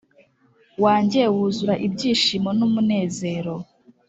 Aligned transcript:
wanjye 0.83 1.21
wuzura 1.35 1.73
ibyishimo 1.87 2.49
n’umunezero 2.59 3.53